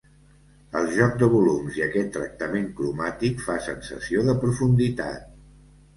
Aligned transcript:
El 0.79 0.87
joc 0.93 1.17
de 1.23 1.27
volums 1.33 1.77
i 1.81 1.83
aquest 1.87 2.09
tractament 2.17 2.65
cromàtic 2.79 3.45
fa 3.49 3.61
sensació 3.67 4.25
de 4.31 4.39
profunditat. 4.47 5.33